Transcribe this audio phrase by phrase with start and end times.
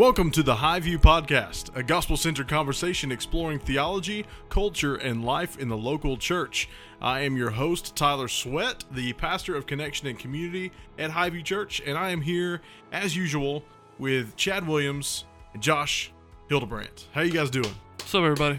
[0.00, 5.58] Welcome to the High View Podcast, a gospel centered conversation exploring theology, culture, and life
[5.58, 6.70] in the local church.
[7.02, 11.42] I am your host, Tyler Sweat, the pastor of Connection and Community at High View
[11.42, 13.62] Church, and I am here, as usual,
[13.98, 16.10] with Chad Williams and Josh
[16.48, 17.08] Hildebrandt.
[17.12, 17.74] How you guys doing?
[17.98, 18.58] What's up, everybody?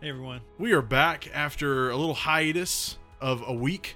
[0.00, 0.40] Hey everyone.
[0.58, 3.94] We are back after a little hiatus of a week,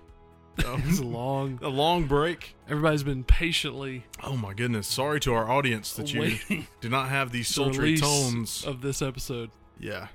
[0.65, 1.59] um, It's a long.
[1.63, 2.55] a long break.
[2.69, 4.87] Everybody's been patiently Oh my goodness!
[4.87, 6.39] Sorry to our audience that you
[6.81, 9.51] did not have these the sultry release tones of this episode.
[9.81, 10.09] Yeah,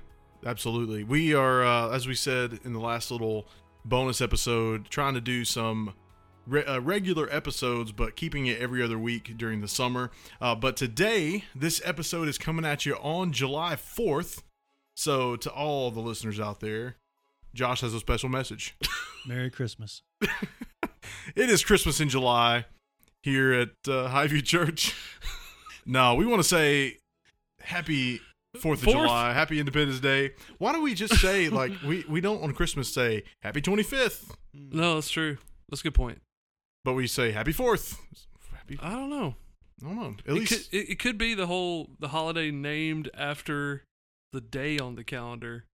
[0.44, 1.04] absolutely.
[1.04, 3.46] We are, uh, as we said in the last little
[3.84, 5.94] bonus episode, trying to do some
[6.46, 10.10] re- uh, regular episodes, but keeping it every other week during the summer.
[10.40, 14.42] Uh, but today, this episode is coming at you on July 4th.
[14.96, 16.96] So, to all the listeners out there,
[17.54, 18.76] Josh has a special message.
[19.26, 20.02] Merry Christmas.
[20.20, 22.66] it is Christmas in July
[23.22, 24.94] here at uh, Highview Church.
[25.86, 26.98] no, we want to say
[27.60, 28.20] happy
[28.60, 28.96] Fourth of Fourth?
[28.96, 30.32] July, Happy Independence Day.
[30.58, 34.36] Why don't we just say like we we don't on Christmas say Happy Twenty Fifth,
[34.52, 35.38] No, that's true.
[35.68, 36.20] That's a good point.
[36.84, 37.98] but we say Happy Fourth.
[38.52, 39.34] Happy, I don't know.
[39.82, 40.14] I don't know.
[40.24, 43.82] At It least could, it, it could be the whole the holiday named after
[44.32, 45.64] the day on the calendar,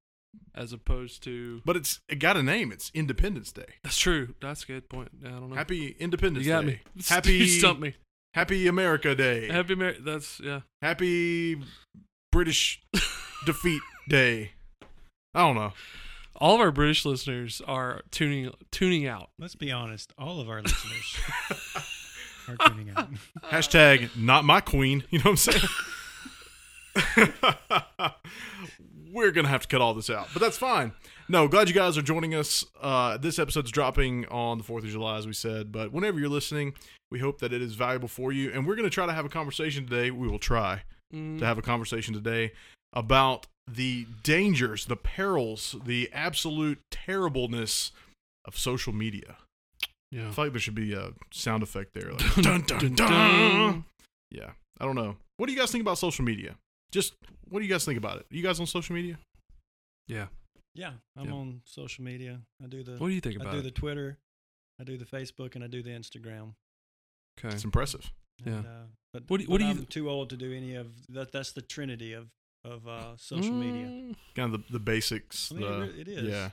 [0.55, 1.61] as opposed to.
[1.65, 2.71] but it's it got a name.
[2.73, 3.67] It's Independence Day.
[3.83, 4.35] That's true.
[4.41, 5.11] That's a good point.
[5.25, 5.57] I don't know.
[5.57, 6.81] Happy Independence you got Day.
[6.95, 7.03] me.
[7.09, 7.95] Happy you stumped me.
[8.35, 9.49] Happy America Day.
[9.49, 10.61] Happy Mer- That's yeah.
[10.83, 11.61] Happy
[12.33, 12.81] British
[13.47, 14.53] Defeat Day.
[15.35, 15.73] I don't know.
[16.37, 19.31] All of our British listeners are tuning tuning out.
[19.39, 20.13] Let's be honest.
[20.17, 21.17] All of our listeners
[22.49, 23.09] are tuning out.
[23.45, 25.05] Hashtag not my queen.
[25.11, 25.63] You know what I'm
[26.97, 27.33] saying?
[29.13, 30.93] We're gonna have to cut all this out, but that's fine.
[31.29, 32.65] No, glad you guys are joining us.
[32.81, 35.71] Uh, this episode's dropping on the Fourth of July, as we said.
[35.73, 36.75] But whenever you're listening,
[37.11, 39.29] we hope that it is valuable for you, and we're gonna try to have a
[39.29, 40.11] conversation today.
[40.11, 40.83] We will try
[41.15, 42.53] Mm, to have a conversation today
[42.93, 47.91] about the dangers, the perils, the absolute terribleness
[48.45, 49.37] of social media.
[50.13, 50.29] yeah.
[50.29, 52.13] I feel like there should be a sound effect there.
[52.13, 53.85] Like, dun, dun, dun.
[54.31, 55.17] Yeah, I don't know.
[55.37, 56.55] What do you guys think about social media?
[56.91, 57.15] Just
[57.49, 58.27] what do you guys think about it?
[58.31, 59.19] you guys on social media?
[60.09, 60.27] Yeah.
[60.75, 61.33] Yeah, I'm Yeah.
[61.33, 62.41] on social media.
[62.63, 63.49] I do the What do you think about?
[63.49, 63.63] I do it?
[63.63, 64.19] the Twitter,
[64.81, 66.55] I do the Facebook, and I do the Instagram.
[67.39, 67.55] okay.
[67.55, 68.13] It's impressive.
[68.45, 68.61] Yeah.
[68.61, 70.75] Uh, but What do you- what but do you I'm too old to do any
[70.75, 71.33] of that.
[71.33, 72.31] That's the trinity of
[72.63, 73.87] of uh, social media.
[73.87, 75.51] Mm, Kind of the, the basics.
[75.51, 76.25] I mean, the, re- it is.
[76.29, 76.51] Yeah,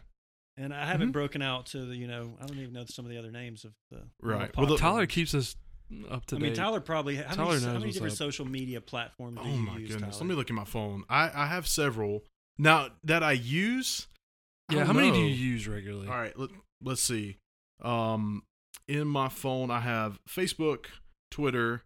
[0.55, 1.11] And I haven't Mhm.
[1.13, 3.65] broken out to the you know I don't even know some of the other names
[3.65, 4.55] of the Right.
[4.55, 5.55] Well, the- Tyler keeps us
[6.09, 6.45] up to I date.
[6.45, 7.15] mean, Tyler probably.
[7.15, 8.17] How Tyler many, how many different up.
[8.17, 9.91] social media platforms do Oh you my use?
[9.91, 10.17] goodness.
[10.17, 10.27] Tyler?
[10.27, 11.03] Let me look at my phone.
[11.09, 12.23] I I have several
[12.57, 14.07] now that I use.
[14.69, 14.79] I yeah.
[14.79, 16.07] don't How many do you use regularly?
[16.07, 16.37] All right.
[16.37, 16.49] Let,
[16.83, 17.37] let's see.
[17.81, 18.43] Um,
[18.87, 20.87] in my phone, I have Facebook,
[21.31, 21.83] Twitter,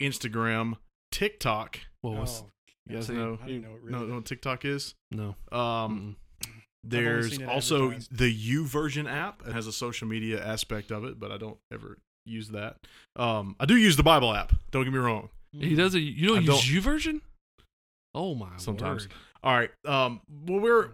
[0.00, 0.76] Instagram,
[1.10, 1.80] TikTok.
[2.02, 2.46] Well, what's, Oh,
[2.88, 3.38] You guys See, know?
[3.42, 4.94] I didn't know it really- know what TikTok is?
[5.10, 5.34] no.
[5.52, 6.50] Um, Mm-mm.
[6.82, 9.42] There's also the YouVersion app.
[9.46, 12.76] It has a social media aspect of it, but I don't ever use that.
[13.16, 14.52] Um, I do use the Bible app.
[14.70, 15.28] Don't get me wrong.
[15.52, 16.00] He does it.
[16.00, 17.20] You don't I use don't- YouVersion?
[18.14, 19.04] Oh my Sometimes.
[19.04, 19.12] word.
[19.42, 19.70] All right.
[19.84, 20.90] Um, well, we're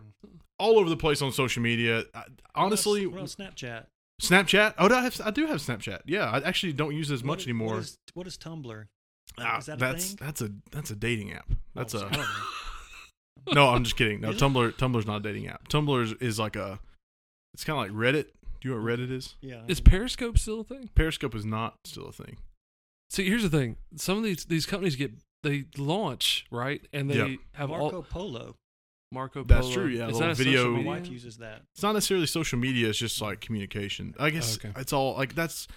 [0.59, 2.05] all over the place on social media.
[2.15, 3.85] I, honestly, we're on Snapchat.
[4.23, 4.75] Snapchat.
[4.79, 5.21] Oh, I have.
[5.25, 6.01] I do have Snapchat.
[6.07, 7.69] Yeah, I actually don't use it as much What- anymore.
[7.75, 8.85] What is, what is Tumblr?
[9.39, 10.19] Ah, is that a that's thing?
[10.21, 11.51] that's a that's a dating app.
[11.75, 13.69] That's Oh, a no.
[13.69, 14.21] I'm just kidding.
[14.21, 14.73] No, Tumblr.
[14.75, 15.69] Tumblr's not a dating app.
[15.69, 16.79] Tumblr is, is like a.
[17.55, 18.27] It's kind of like Reddit.
[18.61, 19.35] Do you know what Reddit is?
[19.41, 19.63] Yeah.
[19.69, 20.91] Is Periscope still a thing?
[20.95, 22.37] Periscope is not still a thing.
[23.11, 23.77] See, here's the thing.
[23.97, 25.13] Some of these these companies get
[25.43, 27.37] they launch right, and they Yeah.
[27.53, 28.57] have Marco all Polo.
[29.13, 29.45] Marco.
[29.45, 29.61] Polo.
[29.63, 30.91] That's true, yeah, is little that a video- social My media?
[30.91, 31.63] wife uses that.
[31.75, 32.89] It's not necessarily social media.
[32.89, 34.15] It's just like communication.
[34.19, 34.73] I guess Okay.
[34.81, 35.69] it's all like that's.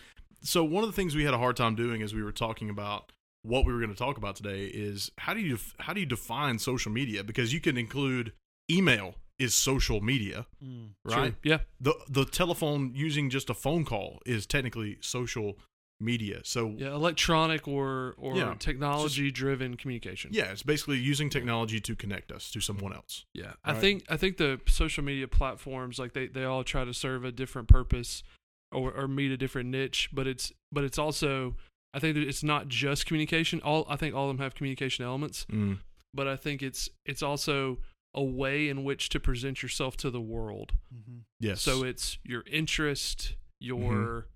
[0.41, 2.69] So one of the things we had a hard time doing as we were talking
[2.69, 3.11] about
[3.43, 6.05] what we were going to talk about today is how do you how do you
[6.05, 8.33] define social media because you can include
[8.71, 10.89] email is social media Mm.
[11.05, 11.35] right.
[11.43, 11.59] Yeah.
[11.79, 15.57] the the telephone using just a phone call is technically social
[16.01, 16.93] media so Yeah.
[16.93, 20.31] Electronic or or Yeah, technology driven communication.
[20.33, 24.17] yeah it's basically using technology to connect us to someone else Yeah, I think I
[24.17, 28.23] think the social media platforms like they, they all try to serve a different purpose
[28.71, 31.55] or, or meet a different niche, but it's but it's also
[31.93, 33.59] I think that it's not just communication.
[33.61, 35.79] All I think all of them have communication elements, mm.
[36.13, 37.79] but I think it's it's also
[38.13, 40.73] a way in which to present yourself to the world.
[40.91, 44.27] hmm yes So it's your interest, your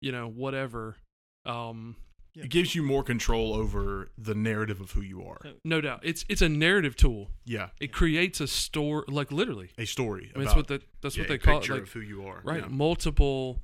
[0.00, 0.96] you know whatever.
[1.46, 1.96] Um,
[2.36, 6.24] it gives you more control over the narrative of who you are no doubt, it's
[6.28, 7.30] it's a narrative tool.
[7.44, 9.70] yeah It creates a store like literally.
[9.78, 11.60] a story I mean, about that's what the, that's yeah, what they a call it.
[11.60, 12.68] picture Like of who you are right yeah.
[12.68, 13.60] multiple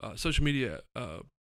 [0.00, 1.18] uh, social media uh,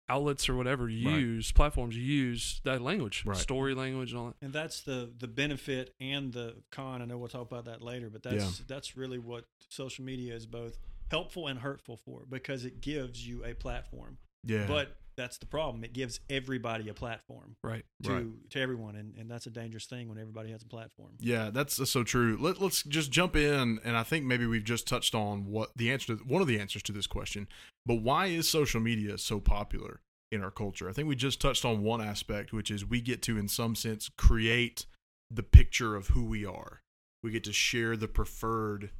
[0.08, 3.36] outlets or whatever use platforms use that language, Right.
[3.36, 4.36] story language, and all that.
[4.40, 7.02] And that's the the benefit and the con.
[7.02, 10.46] I know we'll talk about that later, but that's that's really what social media is
[10.46, 10.78] both
[11.10, 14.18] helpful and hurtful for because it gives you a platform.
[14.44, 14.66] Yeah.
[14.66, 15.82] But that's the problem.
[15.84, 17.84] It gives everybody a platform Right.
[18.04, 18.50] to Right.
[18.50, 21.12] to everyone, and, and that's a dangerous thing when everybody has a platform.
[21.20, 22.36] Yeah, that's, so true.
[22.40, 25.90] Let, let's just jump in, and I think maybe we've just touched on what the
[25.90, 27.48] answer to one of the answers to this question.
[27.84, 30.88] But why is social media so popular in our culture?
[30.88, 33.74] I think we just touched on one aspect, which is we get to, in some
[33.74, 34.86] sense, create
[35.30, 36.82] the picture of who we are.
[37.22, 38.90] We get to share the preferred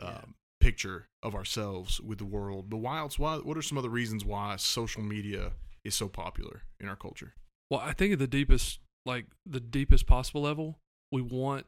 [0.00, 0.34] um.
[0.60, 2.68] Picture of ourselves with the world.
[2.70, 3.18] But why else?
[3.18, 3.36] Why?
[3.36, 5.52] What are some other reasons why social media
[5.84, 7.34] is so popular in our culture?
[7.70, 10.78] Well, I think at the deepest, like the deepest possible level,
[11.12, 11.66] we want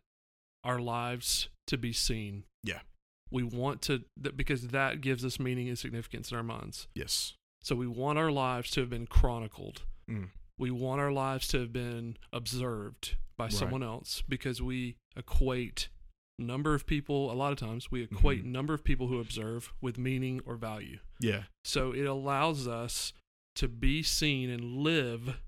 [0.65, 2.45] our lives to be seen.
[2.65, 2.81] Yeah.
[3.31, 6.89] We want to that because that gives us meaning and significance in our minds.
[6.95, 7.35] Yes.
[7.63, 9.83] So we want our lives to have been chronicled.
[10.11, 10.31] Mm.
[10.59, 13.53] We want our lives to have been observed by Right.
[13.53, 15.89] someone else because we equate
[16.41, 18.47] number of people a lot of times we equate Mhm.
[18.47, 20.99] number of people who observe with meaning or value.
[21.21, 21.45] Yeah.
[21.65, 23.13] So it allows us
[23.57, 25.41] to be seen and live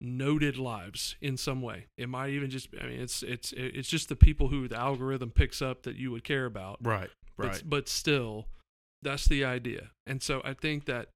[0.00, 1.86] noted lives in some way.
[1.96, 5.30] It might even just I mean it's it's it's just the people who the algorithm
[5.30, 6.78] picks up that you would care about.
[6.84, 7.10] Right.
[7.36, 7.62] But, Right.
[7.64, 8.48] but still
[9.00, 9.90] that's the idea.
[10.06, 11.08] And so I think that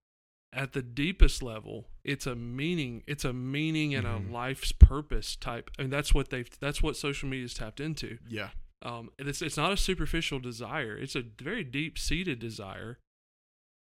[0.53, 4.29] at the deepest level, it's a meaning it's a meaning and Mhm.
[4.29, 5.71] a life's purpose type.
[5.79, 8.19] I and that's what they've that's what social media's tapped into.
[8.29, 8.51] Yeah.
[8.83, 10.97] Um, it's it's not a superficial desire.
[10.97, 12.99] It's a very deep seated desire.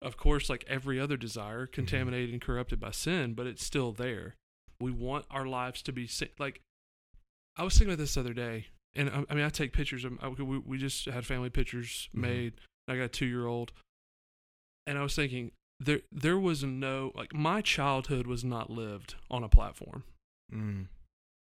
[0.03, 4.35] Of course, like every other desire, contaminated and corrupted by sin, but it's still there.
[4.81, 6.09] We want our lives to be
[6.39, 6.61] like.
[7.57, 8.67] I was thinking about this the other day,
[8.97, 10.19] and I, I mean, I take pictures of.
[10.21, 12.21] I- We, we just had family pictures Mhm.
[12.21, 12.53] made.
[12.89, 13.73] I got a two year old,
[14.87, 19.43] and I was thinking there there was no like my childhood was not lived on
[19.43, 20.05] a platform.
[20.53, 20.89] Mm.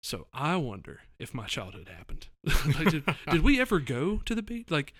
[0.03, 2.27] So I wonder if my childhood happened.
[2.77, 4.69] like, did, did we ever go to the beach?
[4.69, 4.93] Like,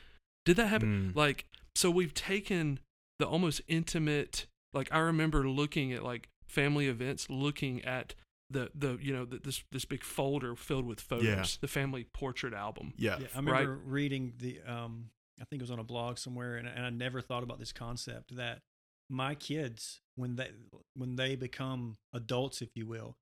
[0.46, 1.12] did that happen?
[1.14, 1.16] Mm.
[1.18, 1.46] Like,
[1.76, 2.80] so we've taken
[3.20, 4.48] the almost intimate.
[4.74, 8.16] Like, I remember looking at like family events, looking at
[8.50, 11.46] the the you know the, this this big folder filled with photos, Yeah.
[11.60, 12.94] the family portrait album.
[12.98, 13.18] Yeah.
[13.20, 14.60] Yeah, I remember reading the.
[14.66, 15.10] Um,
[15.42, 17.74] I think it was on a blog somewhere, and, and I never thought about this
[17.74, 18.62] concept that
[19.10, 20.52] my kids, when they
[20.96, 23.18] when they become adults, if you will,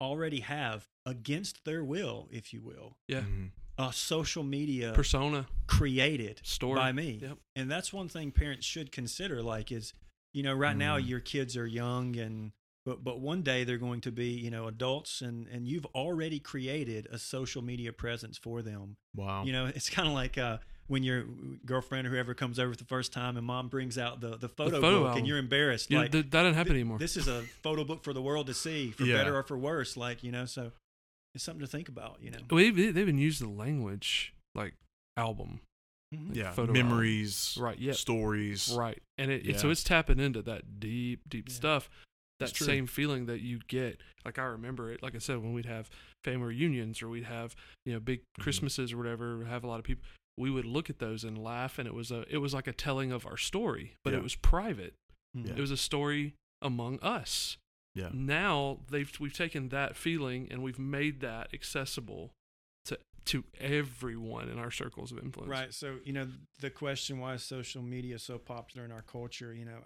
[0.00, 3.50] already have against their will, if you will, Yeah, Mhm.
[3.78, 7.18] a social media persona created story by me.
[7.22, 7.38] Yep.
[7.54, 9.42] And that's one thing parents should consider.
[9.42, 9.92] Like, is
[10.32, 11.08] you know, right now Mm.
[11.08, 12.52] your kids are young, and
[12.84, 16.38] but but one day they're going to be you know adults, and and you've already
[16.40, 18.96] created a social media presence for them.
[19.14, 19.44] Wow.
[19.44, 21.24] You know, it's kind of like uh, when your
[21.64, 24.48] girlfriend or whoever comes over for the first time, and mom brings out the the
[24.48, 25.18] photo, photo book, album.
[25.18, 25.90] and you're embarrassed.
[25.90, 26.98] Yeah, like th- that doesn't happen "Th- anymore.
[26.98, 29.16] This is a photo book for the world to see, for Yeah.
[29.18, 29.96] better or for worse.
[29.96, 30.72] Like you know, so
[31.34, 32.18] it's something to think about.
[32.20, 34.74] You know, Well, they they even used the language like
[35.16, 35.60] album,
[36.14, 36.28] Mhm.
[36.28, 36.52] like yeah.
[36.52, 37.56] photo Memories.
[37.60, 37.92] Right, yeah.
[37.92, 38.72] Stories.
[38.76, 39.02] right?
[39.18, 41.54] And it, it so it's tapping into that deep, deep Yeah.
[41.54, 41.90] stuff.
[42.38, 45.02] That same feeling that you get, like I remember it.
[45.02, 45.88] Like I said, when we'd have
[46.22, 47.56] family reunions or we'd have
[47.86, 48.42] you know big Mhm.
[48.42, 50.04] Christmases or whatever, have a lot of people.
[50.38, 52.72] We would look at those and laugh, and it was a it was like a
[52.72, 54.18] telling of our story, but Yeah.
[54.18, 54.94] it was private.
[55.34, 55.52] Yeah.
[55.56, 57.56] It was a story among us.
[57.94, 58.10] Yeah.
[58.12, 62.32] Now they've we've taken that feeling and we've made that accessible
[62.86, 65.50] to to everyone in our circles of influence.
[65.50, 65.72] Right.
[65.74, 66.28] So, you know,
[66.60, 69.78] the question why is social media so popular in our culture, you know,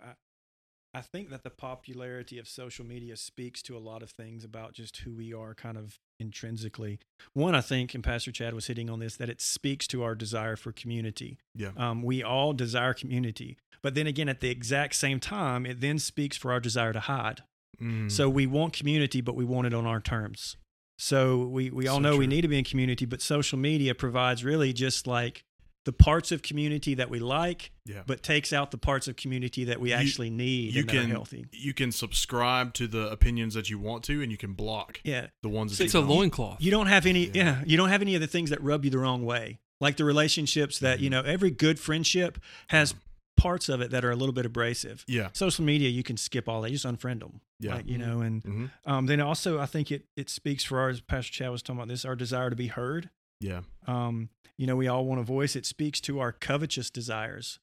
[0.92, 4.72] I think that the popularity of social media speaks to a lot of things about
[4.72, 6.98] just who we are kind of intrinsically.
[7.32, 10.16] One, I think, and Pastor Chad was hitting on this, that it speaks to our
[10.16, 11.38] desire for community.
[11.54, 11.70] Yeah.
[11.76, 13.56] Um, we all desire community.
[13.82, 17.00] But then again, at the exact same time, it then speaks for our desire to
[17.00, 17.42] hide.
[17.80, 18.10] Mm.
[18.10, 20.56] So we want community, but we want it on our terms.
[20.98, 23.94] So we, we all So know we need to be in community, but social media
[23.94, 25.44] provides really just like
[25.86, 28.02] the parts of community that we like, yeah.
[28.06, 30.96] but takes out the parts of community that we You- actually need you and that
[30.96, 31.46] are can healthy.
[31.52, 35.28] you can subscribe to the opinions that you want to, and you can block Yeah.
[35.42, 36.10] the ones that It's you a don't.
[36.10, 36.58] loincloth.
[36.60, 37.32] You don't have any, Yeah.
[37.34, 37.64] yeah.
[37.66, 39.58] you don't have any of the things that rub you the wrong way.
[39.80, 41.12] Like the relationships that, you Mhm.
[41.12, 42.94] know, every good friendship has
[43.38, 45.02] parts of it that are a little bit abrasive.
[45.08, 45.30] Yeah.
[45.32, 46.68] Social media, you can skip all that.
[46.70, 47.40] You just unfriend them.
[47.58, 47.76] Yeah.
[47.76, 50.90] Like, you know, and hmm um, then also I think it, it speaks for our,
[50.90, 53.08] as Pastor Chad was talking about this, our desire to be heard.
[53.40, 53.62] Yeah.
[53.86, 55.56] um, you know, we all want a voice.
[55.56, 57.58] It speaks to our covetous desires.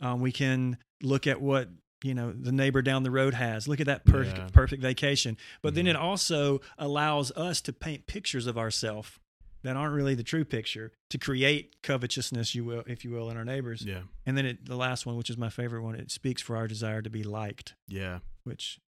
[0.00, 1.68] Um, we can look at what
[2.02, 3.68] you know the neighbor down the road has.
[3.68, 4.48] Look at that perfect Yeah.
[4.52, 5.36] perfect vacation.
[5.62, 5.90] But then Mhm.
[5.90, 9.18] it also allows us to paint pictures of ourselves
[9.62, 13.36] that aren't really the true picture to create covetousness, you will, if you will, in
[13.36, 13.82] our neighbors.
[13.84, 14.04] Yeah.
[14.24, 16.66] And then it, the last one, which is my favorite one, it speaks for our
[16.66, 18.20] desire to be liked, Yeah.
[18.44, 18.80] which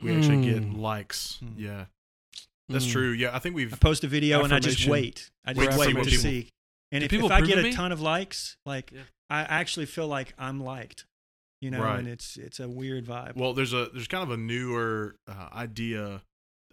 [0.00, 0.76] we actually get Mm.
[0.78, 1.40] likes.
[1.42, 1.54] Mm.
[1.58, 1.86] Yeah,
[2.68, 2.92] that's Mm.
[2.92, 3.10] true.
[3.12, 5.30] Yeah, I think we've post a video and I just wait.
[5.44, 6.48] I just wait to people- see.
[6.92, 9.02] And if, people if I get a ton of likes, like Yeah.
[9.28, 11.04] I actually feel like I'm liked.
[11.60, 11.98] You know, Right.
[11.98, 13.34] and it's it's a weird vibe.
[13.36, 16.22] Well, there's a there's kind of a newer uh, idea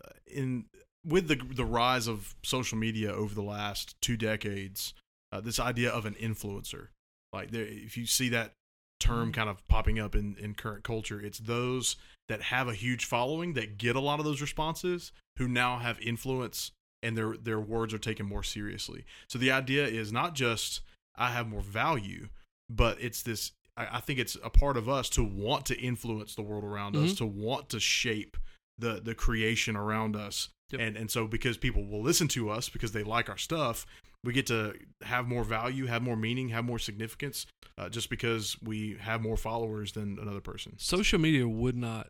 [0.04, 0.66] uh, in
[1.06, 4.94] with the the rise of social media over the last two decades.
[5.32, 6.90] Uh, this idea of an influencer,
[7.32, 8.54] like there, if you see that
[9.04, 11.96] term kind of popping up in in current culture, it's those
[12.30, 16.00] that have a huge following that get a lot of those responses who now have
[16.00, 19.06] influence and their their words are taken more seriously.
[19.28, 20.82] So the idea is not just
[21.16, 22.30] I have more value,
[22.70, 23.52] but it's this.
[23.76, 26.96] I, I think it's a part of us to want to influence the world around
[26.96, 27.18] us, Mhm.
[27.18, 28.38] to want to shape
[28.78, 30.82] the the creation around us, Yep.
[30.82, 33.86] and and so because people will listen to us because they like our stuff,
[34.24, 37.46] we get to have more value, have more meaning, have more significance,
[37.78, 40.74] uh, just because we have more followers than another person.
[40.78, 42.10] social media would not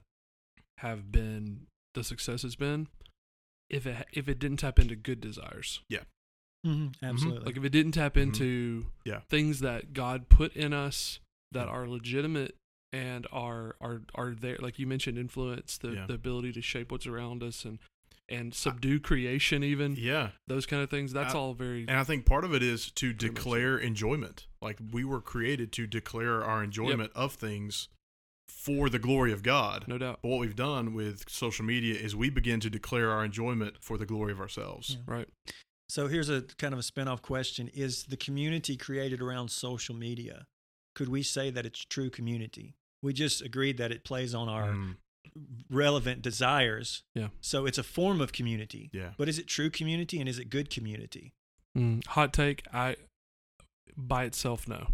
[0.80, 2.88] have been the success it's been
[3.70, 5.82] if it if it didn't tap into good desires.
[5.90, 6.04] Yeah.
[6.66, 7.46] Mhm, absolutely.
[7.46, 8.22] Like if it didn't tap Mhm.
[8.24, 9.20] into Yeah.
[9.30, 11.20] things that God put in us
[11.52, 12.56] that are legitimate
[12.92, 16.06] and are are are there like you mentioned influence the Yeah.
[16.08, 17.80] the ability to shape what's around us and
[18.30, 22.04] and subdue creation even Yeah, those kind of things that's I- all very And I
[22.04, 24.48] think part of it is to Pretty much declare enjoyment.
[24.62, 27.90] Like we were created to declare our enjoyment of things
[28.48, 29.86] for the glory of God.
[29.88, 33.26] no doubt But what we've done with social media is we begin to declare our
[33.26, 34.92] enjoyment for the glory of ourselves.
[34.98, 35.14] Yeah.
[35.14, 35.28] right
[35.90, 37.68] So here's a kind of a spin-off question.
[37.74, 40.48] Is the community created around social media?
[40.96, 42.76] Could we say that it's true community?
[43.02, 44.96] We just agreed that it plays on our Mm,
[45.70, 47.04] relevant desires.
[47.16, 47.30] Yeah.
[47.42, 48.90] So it's a form of community.
[48.94, 49.12] yeah.
[49.18, 51.34] But is it true community and is it good community?
[51.78, 52.96] Mm, hot take i
[53.98, 54.90] by itself no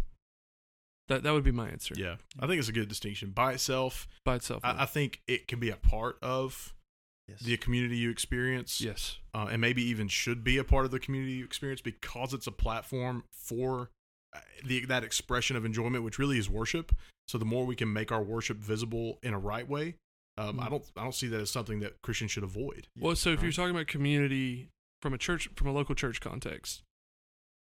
[1.08, 2.16] that that would be my answer Yeah.
[2.38, 3.30] I think it's a good distinction.
[3.32, 4.70] By itself, by itself no.
[4.70, 6.74] I, I think it can be a part of
[7.28, 7.40] Yes.
[7.42, 8.80] the community you experience.
[8.80, 12.32] yes uh, and maybe even should be a part of the community you experience because
[12.34, 13.90] it's a platform for
[14.34, 16.92] uh, the, that expression of enjoyment, which really is worship.
[17.28, 19.94] So the more we can make our worship visible in a right way,
[20.48, 20.70] um, I Mm.
[20.70, 22.88] don't I don't see that as something that Christians should avoid.
[22.98, 24.68] Well, so if you're talking about community
[25.02, 26.82] from a church, from a local church context,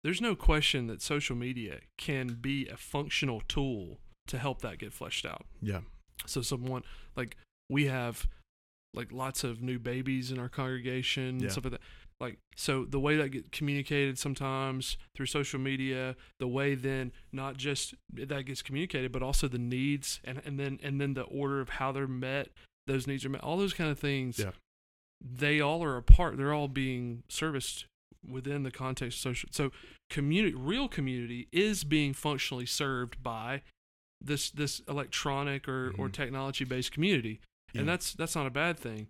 [0.04, 4.94] there's no question that social media can be a functional tool to help that get
[4.94, 5.46] fleshed out.
[5.62, 5.82] Yeah,
[6.26, 6.84] So someone
[7.16, 7.36] like
[7.70, 8.28] we have
[8.94, 11.44] like lots of new babies in our congregation Yeah.
[11.44, 11.82] and stuff like that.
[12.20, 17.56] Like so the way that get communicated sometimes through social media, the way then not
[17.56, 21.62] just that gets communicated, but also the needs and, and then and then the order
[21.62, 22.50] of how they're met,
[22.88, 24.38] those needs are met, all those kind of things.
[24.38, 24.52] Yeah.
[25.22, 26.38] They all are a part.
[26.38, 27.86] They're all being serviced
[28.30, 29.50] within the context of social.
[29.54, 29.72] So
[30.10, 33.62] community, real community, is being functionally served by
[34.20, 36.14] this this electronic or or Mhm.
[36.14, 37.40] technology based community,
[37.72, 37.80] Yeah.
[37.82, 39.08] and that's that's not a bad thing.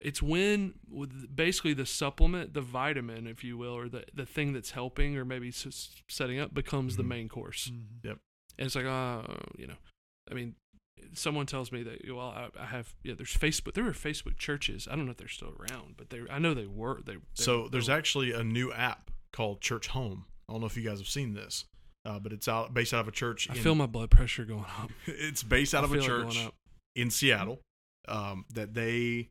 [0.00, 4.52] It's when with basically the supplement, the vitamin, if you will, or the the thing
[4.52, 7.08] that's helping or maybe s- s- setting up becomes the Mhm.
[7.08, 7.70] main course.
[7.70, 8.18] Mhm.
[8.58, 9.22] And it's like, uh,
[9.58, 9.76] you know,
[10.30, 10.54] I mean,
[11.14, 13.72] someone tells me that, well, I, I have, yeah, there's Facebook.
[13.74, 14.86] There are Facebook churches.
[14.90, 17.00] I don't know if they're still around, but they, I know they were.
[17.02, 17.14] They.
[17.14, 20.26] they So they there's were- actually a new app called Church Home.
[20.48, 21.64] I don't know if you guys have seen this,
[22.04, 23.48] uh, but it's out based out of a church.
[23.50, 24.90] I in- feel my blood pressure going up.
[25.06, 26.54] it's based out I of a feel it going church up.
[26.96, 27.60] in Seattle
[28.08, 29.28] um, that they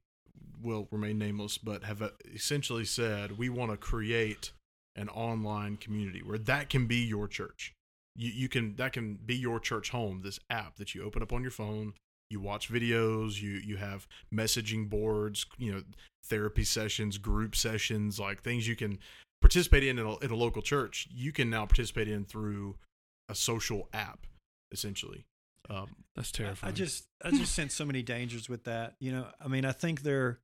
[0.61, 4.51] will remain nameless, but have uh, essentially said we want to create
[4.95, 7.73] an online community where that can be your church.
[8.15, 10.21] You, you can that can be your church home.
[10.23, 11.93] This app that you open up on your phone,
[12.29, 15.83] you watch videos, you you have messaging boards, you know,
[16.25, 18.99] therapy sessions, group sessions, like things you can
[19.41, 21.07] participate in in a, in a local church.
[21.13, 22.75] You can now participate in through
[23.29, 24.25] a social app,
[24.71, 25.25] essentially.
[25.69, 26.73] Um, That's I- terrifying.
[26.73, 28.95] I just I just sense so many dangers with that.
[28.99, 30.39] You know, I mean, I think there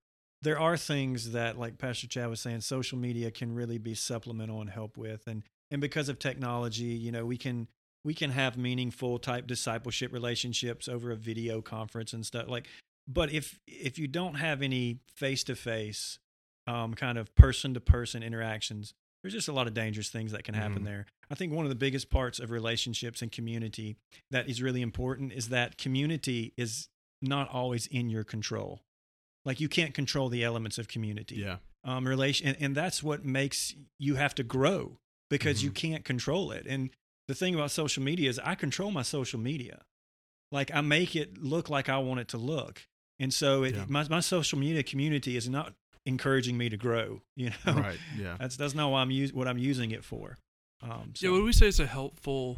[0.45, 4.61] there are things that, like Pastor Chad was saying, social media can really be supplemental
[4.61, 7.67] and help with, and and because of technology, you know, we can
[8.05, 12.67] we can have meaningful type discipleship relationships over a video conference and stuff like.
[13.07, 16.19] But if if you don't have any face to face,
[16.67, 20.43] um, kind of person to person interactions, there's just a lot of dangerous things that
[20.43, 20.85] can happen Mhm.
[20.85, 21.05] there.
[21.29, 23.97] I think one of the biggest parts of relationships and community
[24.29, 26.87] that is really important is that community is
[27.21, 28.81] not always in your control.
[29.45, 31.35] Like you can't control the elements of community.
[31.37, 34.97] yeah, Um, relation, and, and that's what makes you have to grow
[35.29, 36.65] because you can't control it.
[36.67, 36.89] And
[37.27, 39.81] the thing about social media is I control my social media.
[40.51, 42.83] Like I make it look like I want it to look.
[43.19, 43.85] And so it, Yeah.
[43.87, 45.73] my, my social media community is not
[46.05, 47.21] encouraging me to grow.
[47.35, 48.37] You know, right, yeah.
[48.39, 50.37] that's that's not why I'm us- what I'm using it for.
[50.81, 52.57] Um, so, yeah, would we say it's a helpful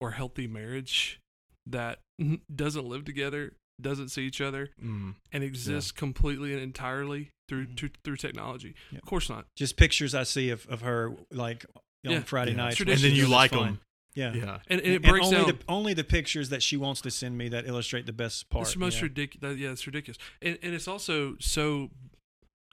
[0.00, 1.20] or healthy marriage
[1.66, 1.98] that
[2.54, 5.14] doesn't live together doesn't see each other Mm.
[5.32, 7.76] and exists completely and entirely through Mhm.
[7.76, 8.74] to, through technology.
[8.90, 8.98] Yeah.
[8.98, 9.46] Of course not.
[9.56, 11.64] Just pictures I see of, of her like
[12.06, 12.20] on Yeah.
[12.22, 12.56] Friday Yeah.
[12.58, 12.80] nights.
[12.80, 13.68] And then you like this fun.
[13.68, 13.80] 'em.
[14.14, 14.34] Yeah.
[14.34, 14.60] Yeah.
[14.68, 15.46] And, and it And breaks only down.
[15.46, 18.66] the only the pictures that she wants to send me that illustrate the best part.
[18.66, 19.02] It's most yeah.
[19.04, 19.58] ridiculous.
[19.58, 21.90] Yeah, it's ridiculous, and and it's also so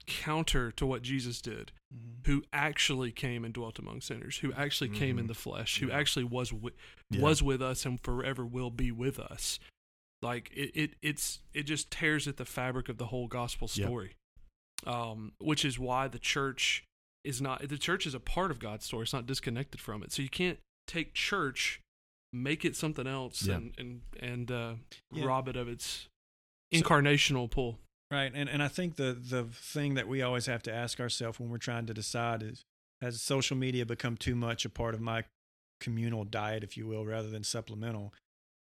[0.06, 2.26] counter to what Jesus did, Mhm.
[2.26, 5.28] who actually came and dwelt among sinners, who actually came in Mhm.
[5.28, 5.96] the flesh, who Yeah.
[5.98, 6.76] actually was wi-
[7.10, 7.20] Yeah.
[7.20, 9.58] was with us and forever will be with us.
[10.22, 13.86] Like it, it it's it just tears at the fabric of the whole gospel Yeah.
[13.86, 14.16] story,
[14.86, 16.84] um, which is why the church
[17.24, 19.04] is not the church is a part of God's story.
[19.04, 20.12] It's not disconnected from it.
[20.12, 21.80] So you can't take church,
[22.32, 23.56] make it something else, Yeah.
[23.56, 24.74] and and and uh,
[25.12, 25.24] Yeah.
[25.24, 26.08] rob it of its
[26.72, 27.78] So- incarnational pull.
[28.10, 31.38] Right, and and I think the the thing that we always have to ask ourselves
[31.38, 32.62] when we're trying to decide is
[33.00, 35.24] has social media become too much a part of my
[35.80, 38.12] communal diet, if you will, rather than supplemental?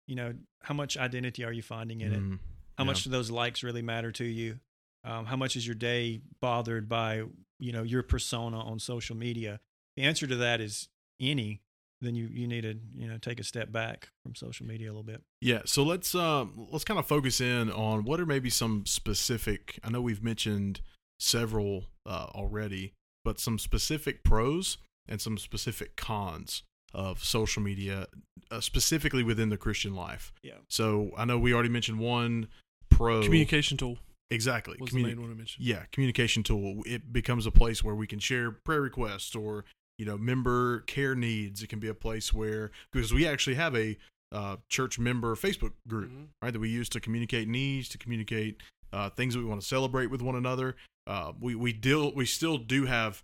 [0.07, 2.21] You know, how much identity are you finding in it?
[2.21, 2.39] Mm.
[2.79, 2.87] How Yeah.
[2.87, 4.61] much do those likes really matter to you?
[5.05, 7.25] Um, how much is your day bothered by
[7.59, 9.61] you know your persona on social media?
[9.97, 10.89] The answer to that is
[11.21, 11.63] any.
[12.03, 14.93] Then you you need to you know take a step back from social media a
[14.93, 15.23] little bit.
[15.41, 19.79] Yeah, so let's um let's kind of focus in on what are maybe some specific.
[19.83, 20.81] I know we've mentioned
[21.19, 22.93] several uh, already,
[23.25, 24.77] but some specific pros
[25.09, 26.63] and some specific cons
[26.97, 28.07] of social media,
[28.51, 30.33] uh, specifically within the Christian life.
[30.43, 30.55] Yeah.
[30.69, 32.49] So I know we already mentioned one
[32.91, 33.99] pro Communication tool
[34.31, 35.65] Exactly, was Communi- the main one I mentioned.
[35.65, 39.65] yeah communication tool it becomes a place where we can share prayer requests or
[39.99, 43.77] you know member care needs it can be a place where because we actually have
[43.77, 43.97] a
[44.33, 46.27] uh, church member facebook group Mhm.
[46.43, 48.57] right that we use to communicate needs to communicate
[48.93, 50.75] uh, things that we want to celebrate with one another
[51.07, 53.23] uh, we we deal we still do have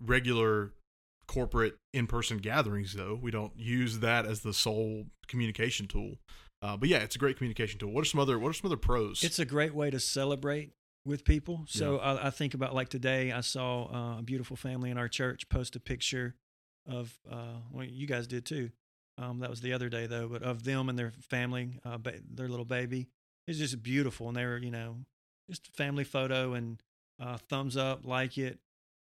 [0.00, 0.72] regular
[1.32, 6.16] corporate in-person gatherings though we don't use that as the sole communication tool
[6.62, 8.68] uh, but yeah it's a great communication tool what are some other what are some
[8.68, 10.72] other pros It's a great way to celebrate
[11.04, 11.64] with people.
[11.66, 15.08] So I, I think about like today, I saw uh, a beautiful family in our
[15.08, 16.36] church post a picture
[16.88, 18.70] of, uh, well, you guys did too.
[19.18, 22.20] Um, that was the other day though, but of them and their family, uh, ba-
[22.32, 23.08] their little baby.
[23.48, 24.98] It's just beautiful, and they were, you know,
[25.50, 26.80] just a family photo and
[27.20, 28.60] uh, thumbs up, like it.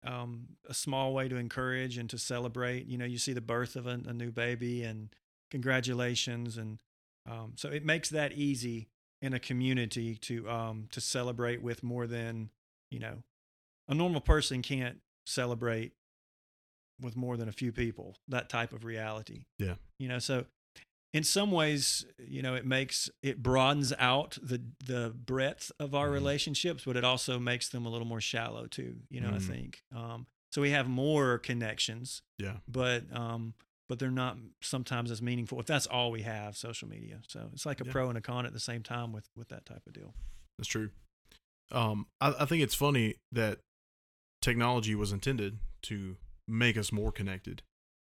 [0.05, 2.87] Um, a small way to encourage and to celebrate.
[2.87, 5.15] You know, you see the birth of a, a new baby, and
[5.51, 6.81] congratulations, and
[7.31, 8.89] um, so it makes that easy
[9.21, 12.51] in a community to um to celebrate with more than
[12.91, 13.23] you know
[13.89, 15.93] a normal person can't celebrate
[17.01, 19.75] with more than a few people that type of reality Yeah.
[19.99, 20.47] you know so
[21.13, 26.09] in some ways you know it makes it broadens out the the breadth of our
[26.09, 26.13] Mhm.
[26.13, 29.43] relationships but it also makes them a little more shallow too you know i Mhm.
[29.47, 33.55] think um so we have more connections yeah but um
[33.89, 37.67] but they're not sometimes as meaningful if that's all we have social media so it's
[37.67, 37.93] like a Yeah.
[37.93, 40.15] pro and a con at the same time with with that type of deal
[40.59, 40.91] That's true.
[41.73, 43.59] Um, I, I think it's funny that
[44.43, 47.63] technology was intended to make us more connected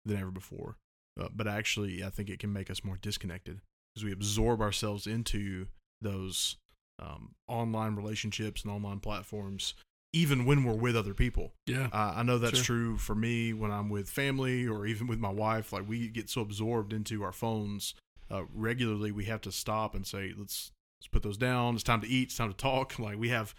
[0.05, 0.77] than ever before,
[1.21, 3.61] uh, but actually, I think it can make us more disconnected
[3.95, 5.67] because we absorb ourselves into
[6.01, 6.57] those
[6.99, 9.75] um, online relationships and online platforms,
[10.13, 11.53] even when we're with other people.
[11.67, 11.89] Yeah.
[11.93, 12.77] Uh, I know that's Sure.
[12.77, 15.73] true for me when I'm with family or even with my wife.
[15.73, 17.95] Like we get so absorbed into our phones
[18.31, 21.75] uh, regularly, we have to stop and say, "Let's let's put those down.
[21.75, 22.25] It's time to eat.
[22.29, 23.55] It's time to talk." Like we have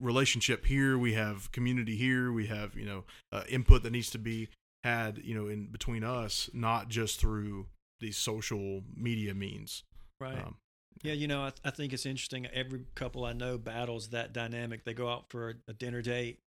[0.00, 4.18] relationship here, we have community here, we have you know uh, input that needs to
[4.18, 4.48] be
[4.86, 7.66] had you know in between us, not just through
[8.00, 9.82] these social media means.
[10.20, 10.38] right.
[10.38, 10.56] Um,
[11.02, 12.46] yeah you know I, I think it's interesting.
[12.46, 14.84] Every couple i know battles that dynamic.
[14.84, 16.38] They go out for a, a dinner date.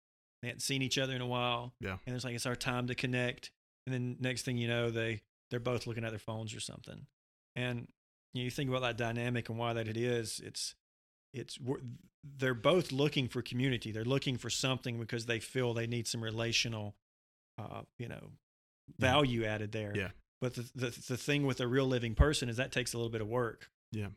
[0.42, 1.74] They hadn't seen each other in a while.
[1.82, 1.98] Yeah.
[2.06, 3.52] and it's like it's our time to connect.
[3.86, 5.22] And then next thing you know they
[5.52, 7.06] they're both looking at their phones or something.
[7.56, 7.88] And
[8.34, 10.76] you, know, you think about that dynamic and why that it is it's
[11.34, 11.60] it's
[12.38, 13.92] they're both looking for community.
[13.92, 16.96] They're looking for something because they feel they need some relational
[17.60, 18.32] uh you know
[18.98, 19.12] Yeah.
[19.12, 20.10] value added there Yeah.
[20.42, 23.12] but the, the the thing with a real living person is that takes a little
[23.12, 24.08] bit of work Yeah.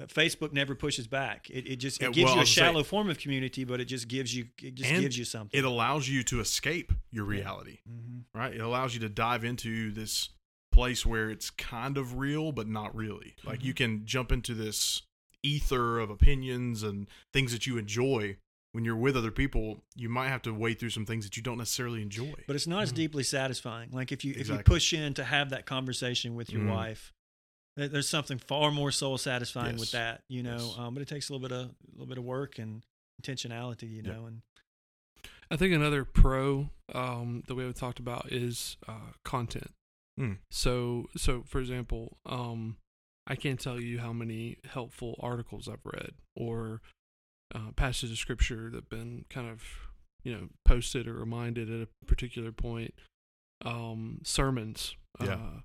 [0.00, 1.50] uh, Facebook never pushes back.
[1.50, 3.64] It, it just it Yeah, gives well, you a gonna say- shallow form of community,
[3.64, 5.58] but it just gives you it just gives you something.
[5.58, 7.38] it allows you to escape your Yeah.
[7.40, 7.78] reality.
[7.88, 8.24] Mhm.
[8.34, 8.54] right?
[8.54, 10.30] It allows you to dive into this
[10.72, 13.34] place where it's kind of real, but not really.
[13.44, 15.02] Like you can jump into this
[15.42, 18.36] ether of opinions and things that you enjoy.
[18.78, 21.42] When you're with other people, you might have to wade through some things that you
[21.42, 22.32] don't necessarily enjoy.
[22.46, 22.94] But it's not as Mhm.
[22.94, 23.90] deeply satisfying.
[23.90, 26.70] Like if you if you push in to have that conversation with your Mhm.
[26.70, 27.12] wife,
[27.76, 30.58] there's something far more soul satisfying with that, you know.
[30.68, 30.78] Yes.
[30.78, 32.84] Um, but it takes a little bit of a little bit of work and
[33.20, 34.12] intentionality, you Yeah.
[34.12, 34.26] know.
[34.26, 34.42] And
[35.50, 39.72] I think another pro um, that we haven't talked about is uh, content.
[40.20, 40.38] Mm.
[40.52, 42.76] So, so for example, um,
[43.26, 46.80] I can't tell you how many helpful articles I've read or
[47.54, 49.62] uh, passages of scripture that have been kind of
[50.24, 52.94] you know posted or reminded at a particular point.
[53.64, 54.94] Um, sermons.
[55.22, 55.32] Yeah.
[55.34, 55.60] Uh,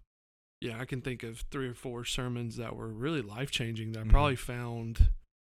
[0.61, 3.99] yeah, I can think of three or four sermons that were really life changing that
[3.99, 4.09] I Mhm.
[4.09, 5.11] probably found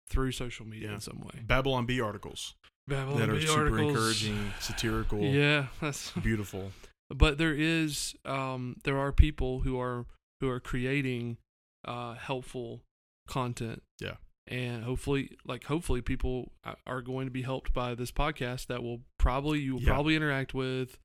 [0.08, 0.96] through social media Yeah.
[0.96, 1.42] in some way.
[1.46, 2.56] Babylon Bee articles
[2.88, 3.90] Babylon that are super articles.
[3.90, 6.72] encouraging, satirical, Yeah, that's beautiful.
[7.10, 10.06] but there is um there are people who are
[10.40, 11.38] who are creating
[11.86, 12.82] uh helpful
[13.28, 14.16] content Yeah.
[14.50, 18.84] And hopefully like hopefully people uh, are going to be helped by this podcast that
[18.84, 19.94] will probably you will Yeah.
[19.94, 20.98] probably interact with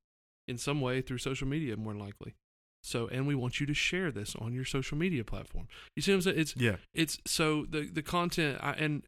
[0.48, 2.34] in some way through social media more than likely
[2.82, 6.10] so and we want you to share this on your social media platform you see
[6.12, 6.76] what i'm saying it's Yeah.
[6.94, 9.02] it's so the the content I, and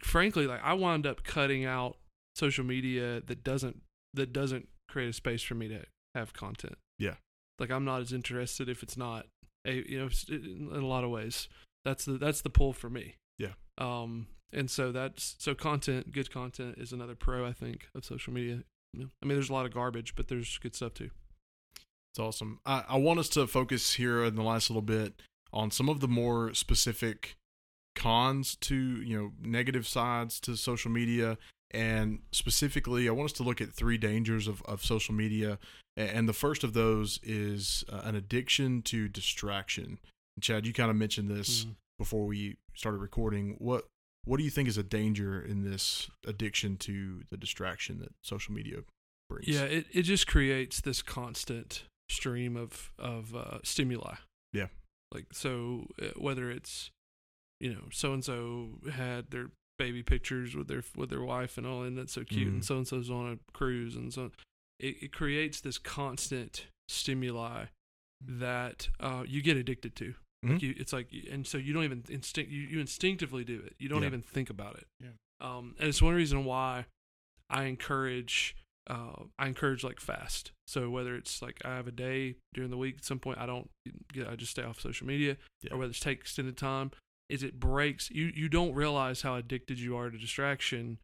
[0.00, 1.96] frankly like i wind up cutting out
[2.34, 3.82] social media that doesn't
[4.14, 7.14] that doesn't create a space for me to have content Yeah.
[7.58, 9.26] like i'm not as interested if it's not
[9.66, 11.48] a you know in in a lot of ways
[11.84, 13.52] that's the that's the pull for me Yeah.
[13.78, 18.32] um and so that's so content good content is another pro i think of social
[18.32, 18.62] media
[18.94, 19.06] Yeah.
[19.22, 21.10] i mean there's a lot of garbage but there's good stuff too
[22.12, 22.58] It's awesome.
[22.66, 26.00] I, I want us to focus here in the last little bit on some of
[26.00, 27.36] the more specific
[27.96, 31.38] cons to, you know, negative sides to social media.
[31.70, 35.58] And specifically, I want us to look at three dangers of, of social media.
[35.96, 39.98] And the first of those is uh, an addiction to distraction.
[40.40, 41.74] Chad, you kind of mentioned this Mhm.
[42.02, 43.54] Before we started recording.
[43.58, 43.84] What
[44.24, 48.52] what do you think is a danger in this addiction to the distraction that social
[48.54, 48.78] media
[49.28, 49.46] brings?
[49.48, 54.16] Yeah, it, it just creates this constant stream of of uh, stimuli.
[54.52, 54.66] Yeah.
[55.12, 56.90] Like so, uh, whether it's
[57.60, 61.66] you know so and so had their baby pictures with their with their wife and
[61.66, 62.64] all, and that's so cute, and Mhm.
[62.64, 64.30] so and so's on a cruise, and so
[64.80, 67.66] it, it creates this constant stimuli
[68.20, 70.14] that uh, you get addicted to.
[70.42, 70.62] Like Mhm.
[70.62, 73.76] you, it's like, and so you don't even instinct you, you instinctively do it.
[73.78, 74.08] You don't Yeah.
[74.08, 74.86] even think about it.
[75.00, 75.10] Yeah.
[75.40, 76.86] Um, and it's one reason why
[77.48, 78.56] I encourage
[78.88, 80.50] uh, I encourage like fast.
[80.66, 83.46] So whether it's like I have a day during the week at some point I
[83.46, 83.70] don't
[84.12, 85.72] get I just stay off social media Yeah.
[85.74, 86.90] or whether it's take extended time
[87.28, 90.98] is it breaks you you don't realize how addicted you are to distraction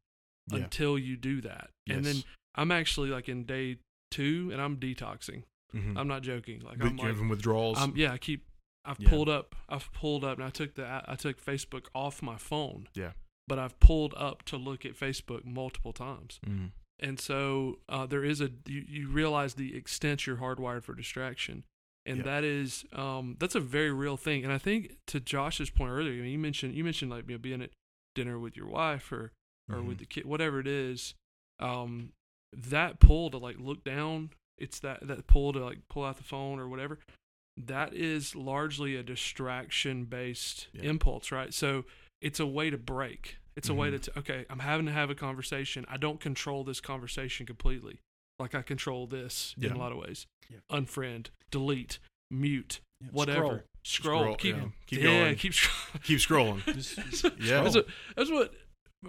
[0.51, 0.65] Yeah.
[0.65, 1.71] until you do that.
[1.89, 2.25] And then
[2.57, 3.79] I'm actually like in day
[4.11, 5.45] 2 and I'm detoxing.
[5.73, 5.97] Mhm.
[5.97, 6.61] I'm not joking.
[6.63, 7.79] Like But I'm like having withdrawals.
[7.79, 8.45] um, yeah, I keep.
[8.85, 9.11] I've Yeah.
[9.11, 9.55] pulled up.
[9.69, 11.03] I've pulled up, and I took the.
[11.07, 12.89] I took Facebook off my phone.
[12.95, 13.13] Yeah.
[13.47, 16.73] But I've pulled up to look at Facebook multiple times, Mhm.
[16.99, 18.51] and so uh, there is a.
[18.67, 21.65] You, you realize the extent you're hardwired for distraction,
[22.07, 22.23] and Yeah.
[22.25, 24.45] that is um that's a very real thing.
[24.45, 27.35] And I think to Josh's point earlier, I mean, you mentioned you mentioned like you
[27.35, 27.71] know, being at
[28.15, 29.33] dinner with your wife or
[29.71, 30.01] or with Mhm.
[30.01, 31.15] the kid, whatever it is.
[31.59, 32.13] Um,
[32.53, 34.31] that pull to like look down.
[34.57, 36.99] It's that that pull to like pull out the phone or whatever
[37.67, 40.83] that is largely a distraction based Yeah.
[40.91, 41.53] impulse, right?
[41.53, 41.85] So
[42.21, 43.37] it's a way to break.
[43.57, 44.03] It's a way to, Mhm.
[44.05, 45.85] t- okay, I'm having to have a conversation.
[45.89, 47.99] I don't control this conversation completely.
[48.39, 49.71] Like I control this Yeah.
[49.71, 50.27] in a lot of ways.
[50.49, 50.59] Yeah.
[50.71, 51.99] Unfriend, delete,
[52.31, 53.65] mute, Yeah, whatever.
[53.85, 54.21] Scroll.
[54.23, 54.69] Scroll, keep, yeah.
[54.87, 55.37] Keep yeah, going.
[55.37, 56.03] keep scrolling.
[56.05, 56.65] Keep scrolling.
[56.75, 57.63] Just Yeah.
[57.63, 58.55] That's what, that's what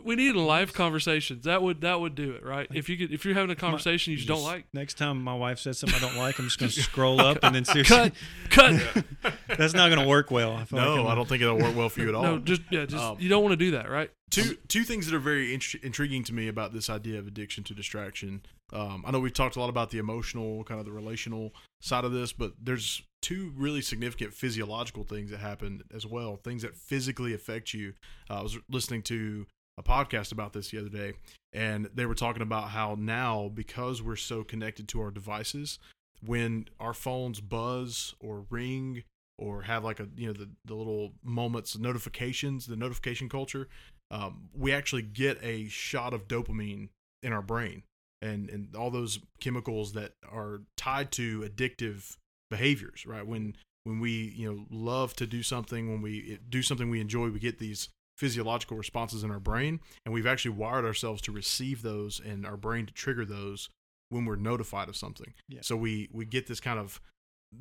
[0.03, 1.45] we need in live conversations.
[1.45, 2.67] That would that would do it, right?
[2.73, 5.33] If you could, if you're having a conversation you just don't like, next time my
[5.33, 7.83] wife says something I don't like, I'm just going to scroll up and then see.
[7.83, 8.13] cut,
[8.49, 8.79] cut.
[9.57, 10.53] That's not going to work well.
[10.55, 12.23] I feel like No, I'm- I don't think it'll work well for you at all.
[12.23, 14.11] No, just yeah, just Um, you don't want to do that, right?
[14.31, 17.63] two two things that are very int- intriguing to me about this idea of addiction
[17.63, 18.43] to distraction.
[18.71, 22.05] Um, I know we've talked a lot about the emotional, kind of the relational side
[22.05, 26.35] of this, but there's two really significant physiological things that happen as well.
[26.37, 27.93] Things that physically affect you.
[28.29, 29.47] Uh, I was listening to
[29.79, 31.13] a podcast about this the other day,
[31.53, 35.79] and they were talking about how now because we're so connected to our devices,
[36.23, 39.03] when our phones buzz or ring
[39.37, 43.69] or have like a you know the, the little moments notifications the notification culture
[44.11, 46.89] um, we actually get a shot of dopamine
[47.23, 47.83] in our brain
[48.21, 52.17] and and all those chemicals that are tied to addictive
[52.49, 53.25] behaviors right?
[53.25, 57.29] When when we you know love to do something when we do something we enjoy
[57.29, 57.89] we get these
[58.19, 62.57] physiological responses in our brain and we've actually wired ourselves to receive those and our
[62.57, 63.69] brain to trigger those
[64.09, 65.61] when we're notified of something Yeah.
[65.61, 66.99] so we we get this kind of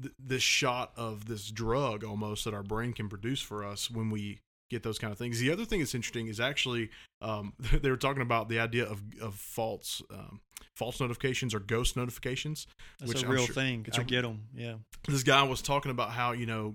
[0.02, 4.10] th- this shot of this drug almost that our brain can produce for us when
[4.10, 4.40] we
[4.70, 5.40] get those kind of things.
[5.40, 6.90] The other thing that's interesting is actually
[7.22, 10.40] um, they were talking about the idea of of false um,
[10.76, 12.66] false notifications or ghost notifications.
[12.98, 13.84] That's which a I'm real sure- thing.
[13.88, 14.42] it's I a- get them.
[14.54, 14.74] Yeah.
[15.06, 16.74] This guy was talking about how you know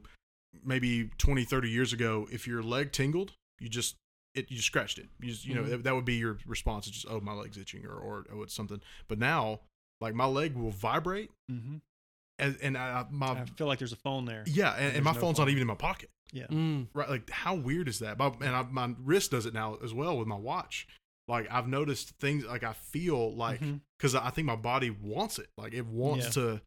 [0.63, 3.95] maybe 20, 30 years ago, if your leg tingled, you just
[4.35, 5.07] it you scratched it.
[5.21, 5.69] You just, you know Mhm.
[5.69, 6.87] that, that would be your response.
[6.87, 8.81] It's just oh my leg's itching or or oh it's something.
[9.07, 9.59] But now
[10.01, 11.75] like my leg will vibrate Mm-hmm.
[12.39, 14.43] and, and I, my I feel like there's a phone there.
[14.47, 16.09] yeah, and, and my no phone's not even in my pocket.
[16.31, 16.47] Yeah.
[16.47, 16.87] Mm.
[16.93, 18.17] Right, like how weird is that?
[18.17, 20.87] My, and I, my wrist does it now as well with my watch.
[21.27, 23.61] Like I've noticed things like I feel like
[23.99, 25.47] because I think my body wants it.
[25.57, 26.31] Like it wants Yeah.
[26.43, 26.61] to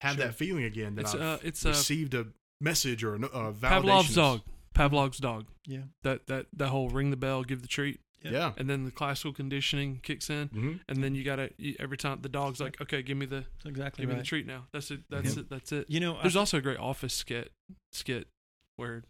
[0.00, 0.26] have Sure.
[0.26, 2.26] that feeling again that It's I've uh, it's uh, received a
[2.60, 4.14] message or a, a Pavlov's validation.
[4.16, 4.40] dog.
[4.74, 5.46] Pavlov's dog.
[5.66, 5.82] Yeah.
[6.02, 8.52] That that that whole ring the bell, give the treat, Yeah.
[8.56, 12.18] and then the classical conditioning kicks in, hmm and then you gotta you, every time
[12.22, 14.66] the dog's like, okay, give me the That's exactly give me the treat now.
[14.72, 15.00] That's it.
[15.10, 15.38] That's Yep.
[15.44, 15.50] it.
[15.50, 15.86] That's it.
[15.88, 17.52] You know, I- There's also a great Office skit
[17.92, 18.28] skit
[18.76, 19.04] where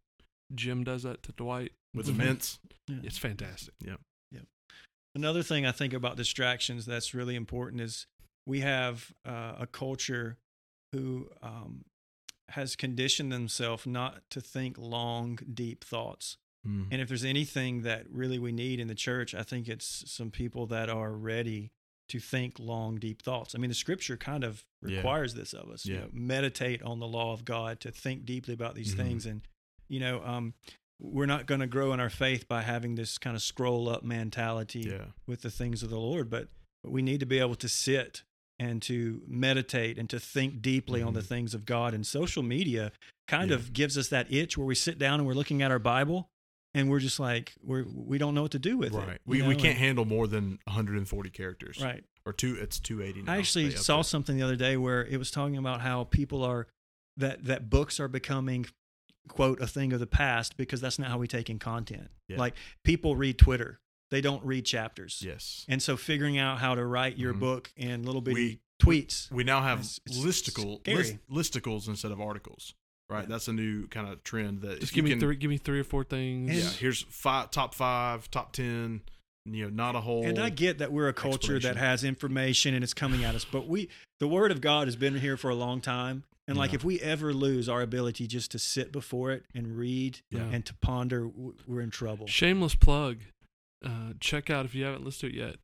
[0.54, 1.72] Jim does that to Dwight.
[1.94, 2.58] With the mints.
[2.88, 2.96] yeah.
[3.02, 3.74] It's fantastic.
[3.84, 3.96] Yeah.
[4.30, 4.40] Yeah.
[5.14, 8.06] Another thing I think about distractions that's really important is
[8.46, 10.38] we have uh, a culture
[10.92, 11.84] who um,
[12.52, 16.36] has conditioned themselves not to think long, deep thoughts.
[16.66, 16.88] Mm.
[16.90, 20.30] And if there's anything that really we need in the church, I think it's some
[20.30, 21.72] people that are ready
[22.08, 23.54] to think long, deep thoughts.
[23.54, 24.96] I mean, the scripture kind of Yeah.
[24.96, 25.86] requires this of us.
[25.86, 28.96] You know, meditate on the law of God, to think deeply about these Mhm.
[28.98, 29.26] things.
[29.26, 29.42] And,
[29.88, 30.54] you know, um,
[30.98, 34.04] we're not going to grow in our faith by having this kind of scroll up
[34.04, 35.06] mentality Yeah.
[35.26, 36.48] with the things of the Lord, but
[36.84, 38.22] we need to be able to sit
[38.62, 41.26] and to meditate and to think deeply on the Mhm.
[41.26, 41.94] things of God.
[41.94, 42.92] And social media
[43.26, 43.56] kind Yeah.
[43.56, 46.28] of gives us that itch where we sit down and we're looking at our Bible
[46.74, 48.96] and we're just like we're we don't know what to do with it.
[48.96, 49.20] Right.
[49.26, 51.80] We, we can't and- handle more than 140 characters.
[51.80, 52.04] right.
[52.24, 52.54] Or two.
[52.54, 53.22] It's 280.
[53.22, 53.32] Now.
[53.32, 54.04] I actually saw it.
[54.04, 56.68] something the other day where it was talking about how people are
[57.16, 58.66] that that books are becoming
[59.28, 62.10] quote a thing of the past because that's not how we take in content.
[62.28, 62.38] Yeah.
[62.38, 63.80] Like people read Twitter,
[64.12, 65.20] they don't read chapters.
[65.26, 65.64] Yes.
[65.68, 67.40] And so figuring out how to write your Mhm.
[67.40, 69.30] book in little bitty We- tweets.
[69.32, 72.74] We now have It's- it's listicle list, listicles instead of articles.
[73.08, 73.22] Right.
[73.22, 73.26] Yeah.
[73.28, 75.36] That's a new kind of trend that Just give me can- three.
[75.36, 76.54] Give me three or four things.
[76.54, 76.70] Yeah.
[76.78, 79.02] Here's five, top five, top ten.
[79.44, 80.24] You know, not a whole.
[80.24, 83.44] And I get that we're a culture that has information and it's coming at us,
[83.44, 83.88] but we
[84.20, 86.24] the word of God has been here for a long time.
[86.48, 86.76] And like Yeah.
[86.76, 90.42] if we ever lose our ability just to sit before it and read Yeah.
[90.44, 92.26] and to ponder, we're in trouble.
[92.26, 93.18] Shameless plug.
[93.84, 95.56] Uh, check out if you haven't listened to it yet.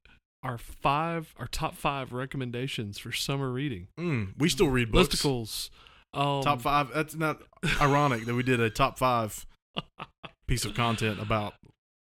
[0.42, 3.88] Our five, our top five recommendations for summer reading.
[3.98, 5.16] Mm, we still read books.
[5.16, 5.70] Listicles.
[6.14, 6.90] Um, Top five.
[6.94, 7.42] That's not
[7.80, 9.46] ironic that we did a top five
[10.46, 11.54] piece of content about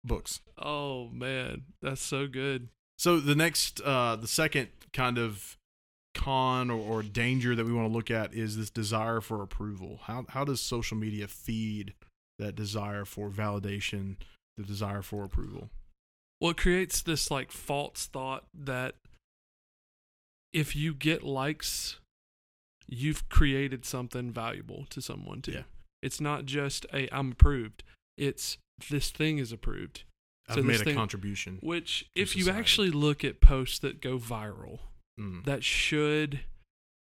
[0.05, 0.40] books.
[0.59, 2.68] Oh man, that's so good.
[2.99, 5.57] So the next, uh, the second kind of
[6.14, 10.01] con or, or danger that we want to look at is this desire for approval.
[10.05, 11.94] How how does social media feed
[12.38, 14.16] that desire for validation,
[14.57, 15.70] the desire for approval?
[16.40, 18.94] Well, it creates this like false thought that
[20.53, 21.98] if you get likes,
[22.88, 25.53] you've created something valuable to someone too.
[25.53, 25.62] Yeah.
[26.03, 27.83] It's not just a I'm approved.
[28.16, 28.59] It's
[28.90, 30.05] this thing is approved.
[30.48, 31.59] I've So made a thing- contribution.
[31.62, 34.81] Which, if you actually look at posts that go viral,
[35.18, 35.44] Mm.
[35.44, 36.40] that should,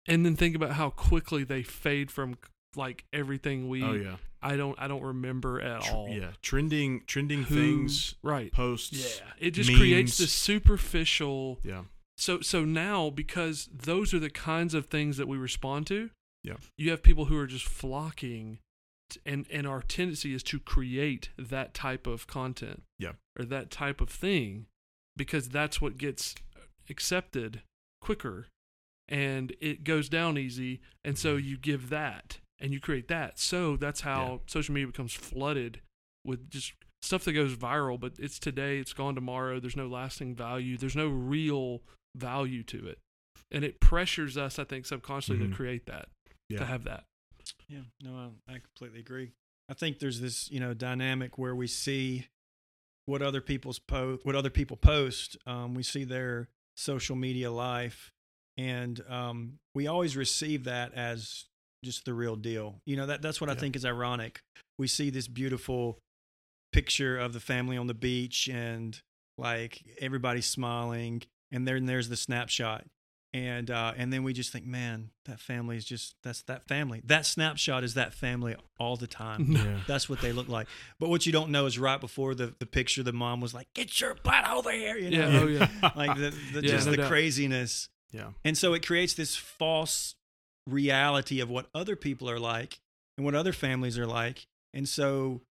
[0.06, 2.36] and then think about how quickly they fade from
[2.74, 3.82] like everything we.
[3.82, 4.76] Oh yeah, I don't.
[4.78, 6.08] I don't remember at all.
[6.08, 6.32] yeah.
[6.42, 8.52] Trending trending Who- things, Right.
[8.52, 9.20] posts.
[9.20, 9.32] Yeah.
[9.38, 10.18] It just creates memes.
[10.18, 11.60] this superficial.
[11.62, 11.84] Yeah.
[12.16, 16.10] So so now because those are the kinds of things that we respond to.
[16.44, 16.56] Yeah.
[16.76, 18.58] You have people who are just flocking,
[19.24, 22.82] and and our tendency is to create that type of content.
[22.98, 23.12] Yeah.
[23.38, 24.66] Or that type of thing,
[25.16, 26.34] because that's what gets
[26.90, 27.62] accepted
[28.00, 28.48] quicker,
[29.08, 31.48] and it goes down easy, and so Mm-hmm.
[31.48, 33.38] you give that and you create that.
[33.38, 34.38] So that's how Yeah.
[34.46, 35.82] social media becomes flooded
[36.24, 36.72] with just
[37.02, 39.58] stuff that goes viral, but it's today, it's gone tomorrow.
[39.60, 40.76] There's no lasting value.
[40.78, 41.82] There's no real
[42.16, 42.98] value to it.
[43.50, 45.50] And it pressures us, I think, subconsciously Mhm.
[45.50, 46.08] to create that,
[46.48, 46.58] Yeah.
[46.58, 47.04] to have that.
[47.68, 49.32] Yeah, no, I, I completely agree.
[49.68, 52.28] I think there's this, you know, dynamic where we see
[53.06, 55.36] what other people's post, what other people post.
[55.44, 58.12] Um, we see their social media life,
[58.56, 61.46] and um, we always receive that as
[61.84, 62.76] just the real deal.
[62.86, 64.40] You know, that that's what I think is ironic.
[64.78, 65.98] We see this beautiful
[66.72, 68.98] picture of the family on the beach, and
[69.38, 72.84] like everybody's smiling, and then there's the snapshot
[73.34, 77.00] and uh, and then we just think, man, that family is just that's that family.
[77.06, 79.56] That snapshot is that family all the time.
[79.62, 79.78] Yeah.
[79.86, 80.66] That's what they look like.
[80.98, 83.68] But what you don't know is right before the, the picture, the mom was like,
[83.74, 85.46] "Get your butt over here," you know, Yeah, oh,
[85.82, 85.90] yeah.
[85.96, 87.08] like the, the, Yeah, just no the doubt.
[87.08, 87.88] craziness.
[88.12, 88.30] Yeah.
[88.44, 90.14] And so it creates this false
[90.66, 92.78] reality of what other people are like
[93.16, 94.46] and what other families are like.
[94.74, 95.42] And so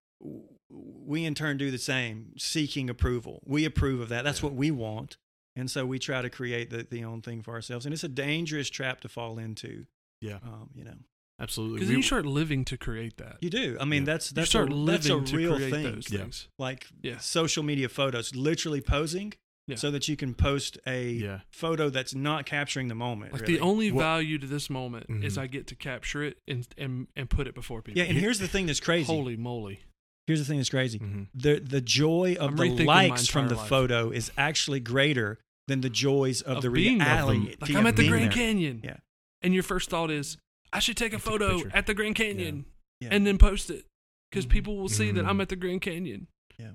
[0.70, 3.42] we in turn do the same, seeking approval.
[3.46, 4.24] We approve of that.
[4.24, 4.46] That's Yeah.
[4.50, 5.18] what we want.
[5.56, 7.86] And so we try to create the, the own thing for ourselves.
[7.86, 9.86] And it's a dangerous trap to fall into.
[10.22, 10.40] Yeah.
[10.44, 10.96] Um, you know,
[11.40, 11.78] Absolutely.
[11.78, 13.38] Because We- you start living to create that.
[13.42, 13.76] you do.
[13.82, 14.14] I mean, Yeah.
[14.14, 15.84] that's, You that's, start a, living that's a to real create thing.
[15.84, 16.20] those Yeah.
[16.20, 16.48] things.
[16.60, 17.18] Like Yeah.
[17.18, 19.34] social media photos, literally posing
[19.68, 19.76] Yeah.
[19.76, 21.40] so that you can post a Yeah.
[21.52, 23.32] photo that's not capturing the moment.
[23.32, 23.54] Like really.
[23.54, 25.42] the only Well- value to this moment is Mhm.
[25.42, 28.00] I get to capture it and and and put it before people.
[28.02, 29.06] yeah, and here's the thing that's crazy.
[29.06, 29.82] Holy moly!
[30.28, 31.00] Here's the thing that's crazy.
[31.00, 31.28] Mhm.
[31.34, 33.70] The the joy of I'm the likes from the life.
[33.70, 37.08] photo is actually greater than the joys of, Of the being there.
[37.08, 37.56] reality.
[37.62, 38.32] Like I'm at the Grand there.
[38.32, 38.82] Canyon.
[38.84, 38.98] Yeah.
[39.42, 40.38] And your first thought is,
[40.74, 41.72] I should take a Take a photo picture.
[41.78, 42.66] at the Grand Canyon
[43.00, 43.10] Yeah.
[43.12, 43.86] and then post it
[44.32, 44.50] because Mhm.
[44.50, 45.30] people will see that Mhm.
[45.30, 46.28] I'm at the Grand Canyon.
[46.58, 46.72] Yeah.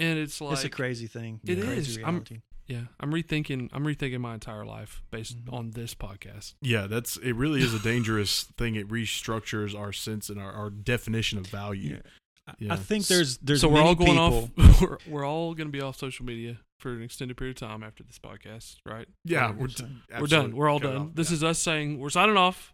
[0.00, 1.40] And it's like it's a crazy thing.
[1.44, 2.04] It crazy is.
[2.04, 2.24] I'm-
[2.66, 3.68] Yeah, I'm rethinking.
[3.72, 5.52] I'm rethinking my entire life based Mhm.
[5.52, 6.54] on this podcast.
[6.62, 7.32] Yeah, that's it.
[7.34, 8.76] Really is a dangerous thing.
[8.76, 11.94] It restructures our sense and our, our definition of value.
[11.96, 12.00] Yeah.
[12.46, 12.72] I- Yeah.
[12.74, 14.80] I think there's there's so we're all going people, off.
[14.80, 17.82] We're, we're all going to be off social media for an extended period of time
[17.82, 19.06] after this podcast, right?
[19.24, 20.20] Yeah, we're, 100%.
[20.20, 20.56] we're done.
[20.56, 20.96] We're all cut done.
[21.08, 21.14] off.
[21.14, 21.34] This Yeah.
[21.34, 22.72] is us saying we're signing off.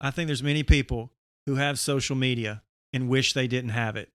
[0.00, 1.12] I think there's many people
[1.46, 4.10] who have social media and wish they didn't have it.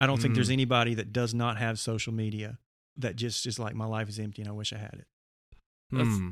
[0.00, 0.54] I don't think there's Mm.
[0.54, 2.58] anybody that does not have social media
[2.96, 5.06] that just is like my life is empty and I wish I had it.
[5.90, 6.30] That's- Hmm.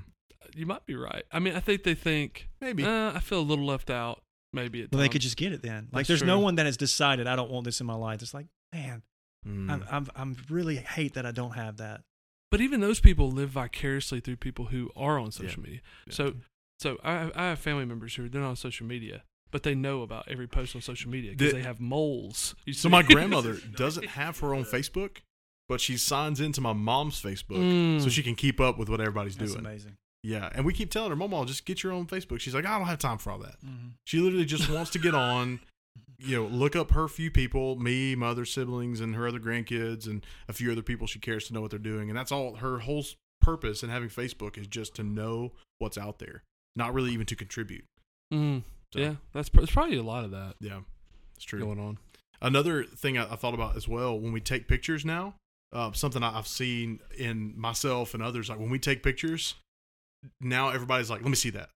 [0.54, 1.24] You might be right.
[1.32, 2.84] I mean, I think they think maybe.
[2.84, 4.22] uh, I feel a little left out.
[4.52, 5.84] Maybe at Well, they could just get it then.
[5.92, 8.22] Like That's there's no one that has decided I don't want this in my life.
[8.22, 9.02] It's like, man,
[9.44, 9.70] Hmm.
[9.70, 12.02] I'm, I'm I'm really hate that I don't have that.
[12.50, 15.80] But even those people live vicariously through people who are on social media.
[16.06, 16.14] Yeah.
[16.14, 16.36] So,
[16.80, 19.74] so I, I have family members who are they're not on social media, but they
[19.74, 22.54] know about every post on social media because The- they have moles.
[22.66, 25.18] You So my grandmother doesn't have her own Facebook,
[25.68, 28.00] but she signs into my mom's Facebook Mm.
[28.02, 29.64] so she can keep up with what everybody's That's doing.
[29.64, 29.96] amazing.
[30.22, 32.76] Yeah, and we keep telling her, "Mama, just get your own Facebook." She's like, "I
[32.78, 33.92] don't have time for all that." Mhm.
[34.04, 35.60] She literally just wants to get on,
[36.18, 40.06] you know, look up her few people, me, my other siblings, and her other grandkids,
[40.06, 42.56] and a few other people she cares to know what they're doing, and that's all.
[42.56, 43.04] Her whole
[43.40, 46.42] purpose in having Facebook is just to know what's out there,
[46.74, 47.84] not really even to contribute.
[48.34, 48.64] Mm.
[48.92, 50.80] So, Yeah, that's pr- there's probably a lot of that yeah,
[51.36, 51.60] it's true.
[51.60, 51.98] going on.
[52.40, 55.34] Another thing I, I thought about as well when we take pictures now,
[55.72, 59.54] uh, something I- I've seen in myself and others, like when we take pictures,
[60.40, 61.70] now everybody's like, "Let me see that.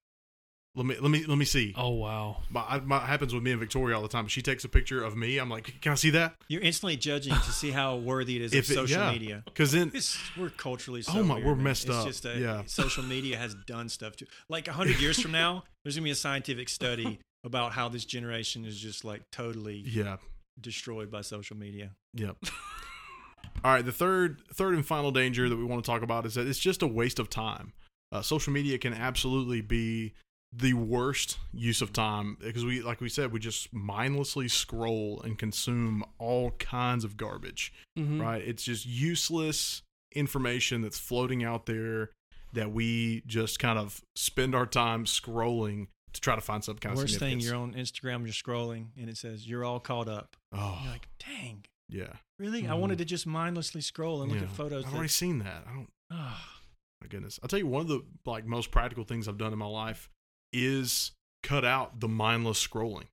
[0.75, 2.38] Let me let me let me see." Oh wow.
[2.48, 4.27] My, my happens with me and Victoria all the time.
[4.27, 5.37] She takes a picture of me.
[5.38, 8.55] I'm like, "Can I see that?" You're instantly judging to see how worthy it is
[8.55, 9.12] If of it- social yeah.
[9.12, 9.42] media.
[9.44, 11.64] Because then, It's, we're culturally so Oh my- weird, we're man.
[11.64, 12.07] messed it's up.
[12.07, 12.62] Just a, Yeah.
[12.66, 15.64] social media has done stuff to like hundred years from now.
[15.85, 20.16] There's gonna be a scientific study about how this generation is just like totally yeah,
[20.61, 21.90] destroyed by social media.
[22.14, 22.37] Yep.
[23.64, 26.35] All right, the third third and final danger that we want to talk about is
[26.35, 27.73] that it's just a waste of time.
[28.11, 30.12] Uh, social media can absolutely be
[30.55, 35.38] the worst use of time because we like we said we just mindlessly scroll and
[35.38, 38.21] consume all kinds of garbage Mhm.
[38.21, 39.81] right it's just useless
[40.14, 42.11] information that's floating out there
[42.53, 46.93] that we just kind of spend our time scrolling to try to find some kind
[46.93, 50.09] of Worst of thing, you're on Instagram, you're scrolling, and it says you're all caught
[50.09, 50.37] up.
[50.53, 52.67] oh You're like, dang, yeah really?
[52.67, 52.79] I Mhm.
[52.81, 54.85] wanted to just mindlessly scroll and look at photos.
[54.85, 56.59] i've already seen that i don't Ah,
[57.01, 57.41] My goodness.
[57.43, 60.11] I'll tell you one of the like most practical things I've done in my life
[60.53, 61.12] is
[61.43, 63.07] cut out the mindless scrolling.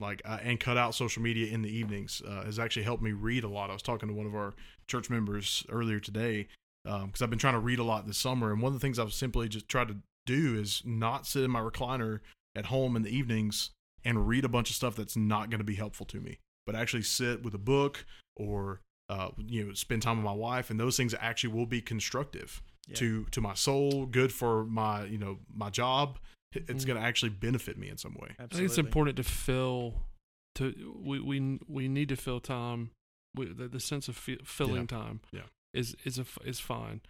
[0.00, 3.12] Like uh, and cut out social media in the evenings uh, has actually helped me
[3.12, 3.70] read a lot.
[3.70, 4.54] I was talking to one of our
[4.88, 6.46] church members earlier today
[6.84, 8.98] because I've been trying to read a lot this summer, and one of the things
[8.98, 12.20] I've simply just tried to do is not sit in my recliner
[12.56, 13.70] at home in the evenings
[14.04, 16.74] and read a bunch of stuff that's not going to be helpful to me, but
[16.74, 18.04] actually sit with a book
[18.36, 21.80] or uh, you know spend time with my wife, and those things actually will be
[21.80, 22.96] constructive yeah.
[22.96, 26.18] to to my soul, good for my you know my job.
[26.52, 26.86] It's Mhm.
[26.86, 28.36] going to actually benefit me in some way.
[28.38, 30.04] I think it's important to fill.
[30.56, 32.90] To we we we need to fill time.
[33.34, 34.98] We, the, the sense of fi- filling Yeah.
[34.98, 35.20] time.
[35.32, 35.42] Yeah.
[35.74, 37.00] Is is a, is fine.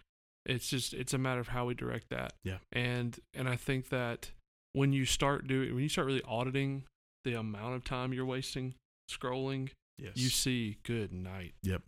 [0.45, 2.33] It's just it's a matter of how we direct that.
[2.43, 2.57] Yeah.
[2.71, 4.31] And and I think that
[4.73, 6.83] when you start doing when you start really auditing
[7.23, 8.75] the amount of time you're wasting
[9.11, 10.13] scrolling, Yes.
[10.15, 11.53] you see good night.
[11.63, 11.83] Yep.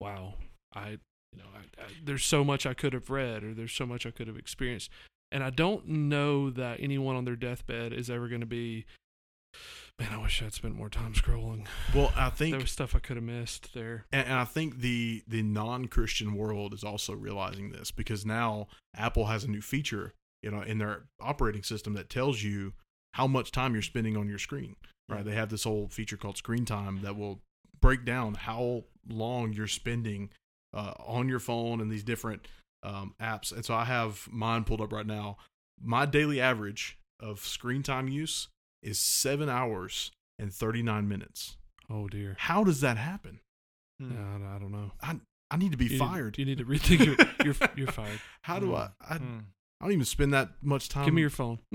[0.00, 0.34] Wow.
[0.74, 0.90] I
[1.32, 4.04] you know I, I, there's so much I could have read or there's so much
[4.06, 4.90] I could have experienced.
[5.32, 8.84] And I don't know that anyone on their deathbed is ever going to be
[9.98, 11.66] man, I wish I'd spent more time scrolling.
[11.94, 14.06] Well, I think There was stuff I could have missed there.
[14.12, 19.26] and, I think the the non Christian world is also realizing this because now Apple
[19.26, 22.74] has a new feature, you know, in their operating system that tells you
[23.14, 24.76] how much time you're spending on your screen.
[25.08, 25.24] Right?
[25.24, 27.40] They have this whole feature called Screen Time that will
[27.80, 30.30] break down how long you're spending
[30.74, 32.48] uh, on your phone and these different
[32.82, 33.52] um, apps.
[33.52, 35.36] And so I have mine pulled up right now.
[35.80, 38.48] My daily average of screen time use
[38.86, 41.56] is seven hours and 39 minutes.
[41.90, 42.36] Oh dear.
[42.38, 43.40] How does that happen?
[44.00, 44.12] Hmm.
[44.12, 44.92] Yeah, I, I don't know.
[45.02, 45.16] I
[45.50, 46.38] I need to be You need- fired.
[46.38, 48.20] you need to rethink your you're you're fired.
[48.42, 49.16] How do I, I?
[49.18, 49.38] Hmm.
[49.80, 51.04] I don't even spend that much time.
[51.04, 51.58] Give me your phone.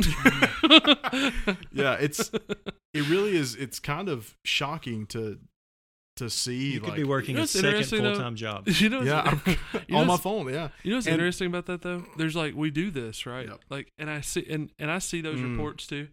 [1.73, 2.31] Yeah, it's-
[2.93, 3.55] It really is.
[3.55, 5.39] It's kind of shocking to
[6.17, 6.73] to see.
[6.73, 8.67] You could like, be working You know a second full time job.
[8.67, 10.51] You know, Yeah, I'm, you know on my phone.
[10.53, 12.03] Yeah, You know what's And- interesting about that though?
[12.17, 13.59] There's like we do this right, Yep.
[13.69, 15.51] like, and I see and and I see those Mm.
[15.53, 16.09] reports too,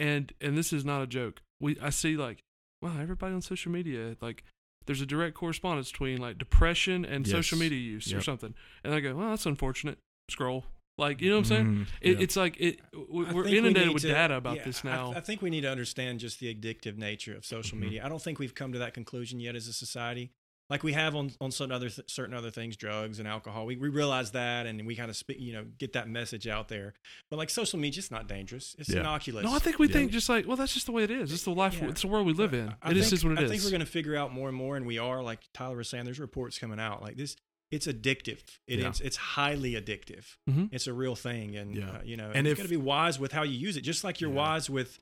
[0.00, 1.42] and and this is not a joke.
[1.60, 2.42] We I see like,
[2.82, 4.42] wow, everybody on social media like.
[4.86, 8.98] There's a direct correspondence between like depression and social media use or something, and I
[9.00, 9.98] go, well, that's unfortunate.
[10.30, 10.64] Scroll,
[10.96, 11.66] like you know what I'm saying?
[11.66, 12.22] Mm, It, yeah.
[12.24, 12.80] It's like it.
[13.10, 15.12] we- I We're think we inundated with to- data about yeah, this now.
[15.14, 17.82] I, think we need to understand just the addictive nature of social Mhm.
[17.82, 18.04] media.
[18.04, 20.30] I don't think we've come to that conclusion yet as a society,
[20.70, 23.66] like we have on on certain other th- certain other things, drugs and alcohol.
[23.66, 26.68] We we realize that, and we kind of speak, you know, get that message out
[26.68, 26.94] there.
[27.28, 28.74] But like social media, it's not dangerous.
[28.78, 29.00] It's Yeah.
[29.00, 29.44] innocuous.
[29.44, 29.92] no, I think we Yeah.
[29.94, 31.32] think just like, well, that's just the way it is.
[31.32, 31.78] It's the life.
[31.82, 31.88] Yeah.
[31.88, 32.68] It's the world we live in.
[32.82, 33.50] I It think, is just what it I is.
[33.50, 35.22] think we're going to figure out more and more, and we are.
[35.22, 37.36] Like Tyler was saying, there's reports coming out like this.
[37.70, 38.40] It's addictive.
[38.66, 38.90] It Yeah.
[38.90, 39.00] is.
[39.00, 40.24] It's highly addictive.
[40.48, 40.70] Mhm.
[40.72, 41.90] It's a real thing, and Yeah.
[41.90, 43.76] uh, you know, And and you if- got to be wise with how you use
[43.76, 44.36] it, just like you're Yeah.
[44.36, 44.98] wise with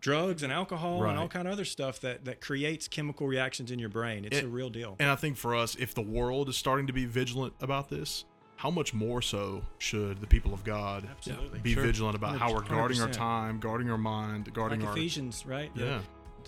[0.00, 3.78] drugs and alcohol and all kind of other stuff that that creates chemical reactions in
[3.78, 4.24] your brain.
[4.24, 4.96] It's It- a real deal.
[5.00, 8.24] And I think for us, if the world is starting to be vigilant about this,
[8.56, 11.60] how much more so should the people of God Absolutely.
[11.60, 11.82] be Sure.
[11.84, 15.74] vigilant about how we're guarding our time, guarding our mind, guarding like our Ephesians, right?
[15.74, 16.00] The- yeah,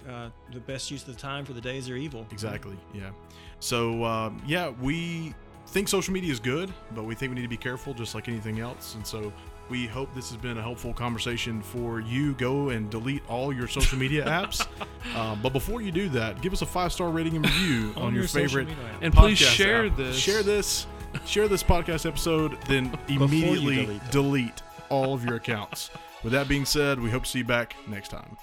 [0.08, 2.26] Uh, the best use of the time for the days are evil.
[2.30, 3.10] exactly, yeah.
[3.58, 5.34] So um, yeah, we
[5.66, 8.26] think social media is good, but we think we need to be careful, just like
[8.28, 8.94] anything else.
[8.94, 9.32] And so
[9.70, 12.34] we hope this has been a helpful conversation for you.
[12.34, 14.66] Go and delete all your social media apps.
[15.16, 18.14] Um, but before you do that, give us a five star rating and review on,
[18.14, 19.96] your, social favorite and please share app.
[19.96, 20.16] this.
[20.16, 20.86] Share this.
[21.24, 25.90] Share this podcast episode, then immediately delete delete all of your accounts.
[26.22, 28.36] With that being said, we hope to see you back next time.